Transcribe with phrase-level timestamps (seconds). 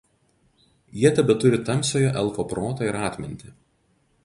[1.01, 3.57] Jie tebeturi tamsiojo elfo protą ir atmintį.